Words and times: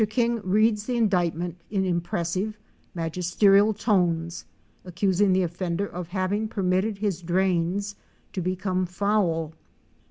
King 0.09 0.41
reads 0.43 0.87
the 0.87 0.97
indictment 0.97 1.57
in 1.69 1.85
impressive, 1.85 2.57
magisterial 2.95 3.71
tones, 3.71 4.45
accusing 4.83 5.31
the 5.31 5.43
offender 5.43 5.85
of 5.87 6.07
having 6.07 6.47
permitted 6.47 6.97
his 6.97 7.21
drains 7.21 7.95
to 8.33 8.41
become 8.41 8.87
foul. 8.87 9.53